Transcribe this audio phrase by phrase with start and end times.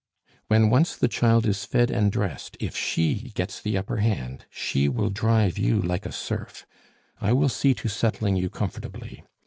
[0.47, 4.89] When once the child is fed and dressed, if she gets the upper hand, she
[4.89, 6.65] will drive you like a serf.
[7.19, 9.23] I will see to settling you comfortably.